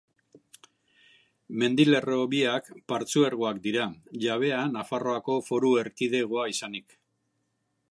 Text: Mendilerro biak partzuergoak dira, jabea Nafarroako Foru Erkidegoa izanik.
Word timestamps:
Mendilerro 1.63 2.17
biak 2.31 2.71
partzuergoak 2.93 3.61
dira, 3.67 3.85
jabea 4.25 4.65
Nafarroako 4.79 5.39
Foru 5.51 5.77
Erkidegoa 5.85 6.51
izanik. 6.57 7.01